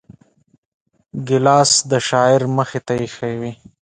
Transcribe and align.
ګیلاس 1.27 1.71
د 1.91 1.93
شاعر 2.07 2.41
مخې 2.57 2.79
ته 2.85 2.93
ایښی 3.01 3.33
وي. 3.41 3.51